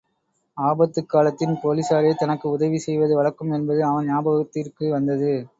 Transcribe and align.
ஆபத்துக் 0.57 1.09
காலத்தின் 1.09 1.53
போலிஸாரே 1.63 2.13
தனக்கு 2.15 2.49
உதவி 2.49 2.77
செய்வது 2.77 3.15
வழக்கம் 3.15 3.51
என்பது 3.51 3.85
அவன் 3.85 4.05
ஞாபகத்திற்கு 4.05 4.91
வந்தது. 4.91 5.33